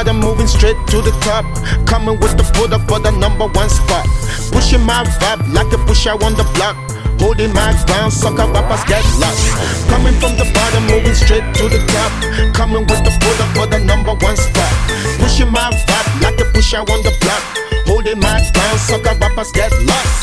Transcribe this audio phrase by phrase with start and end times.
[0.00, 1.44] bottom, moving straight to the top.
[1.86, 4.06] Coming with the product for the number one spot.
[4.52, 6.76] Pushing my vibe like a pusher on the block.
[7.20, 9.44] Holding my ground, sucker rappers get lost.
[9.92, 12.12] Coming from the bottom, moving straight to the top.
[12.54, 14.72] Coming with the product for the number one spot.
[15.20, 17.44] Pushing my vibe like a pusher on the block.
[17.84, 20.19] Holding my ground, sucker rappers get lost.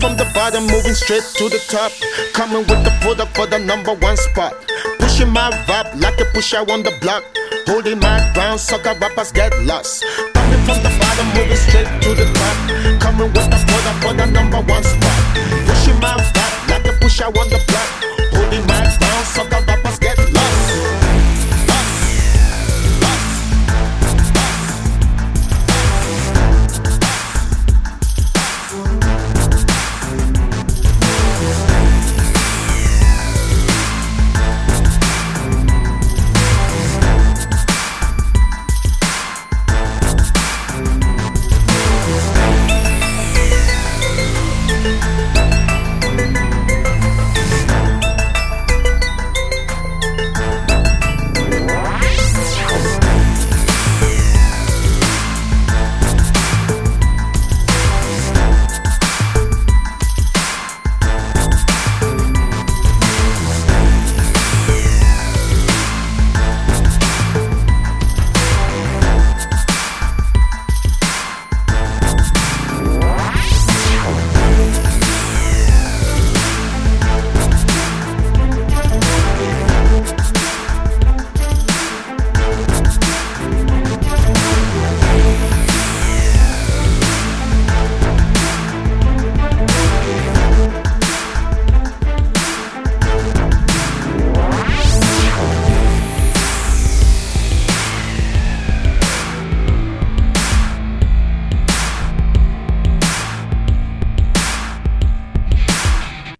[0.00, 1.92] From the bottom, moving straight to the top.
[2.32, 4.54] Coming with the product for the number one spot.
[4.98, 7.22] Pushing my vibe like a pusher on the block.
[7.66, 10.04] Holding my ground, sucker rappers get lost.
[10.32, 12.56] Coming from the bottom, moving straight to the top.
[13.00, 15.49] Coming with the product for the number one spot.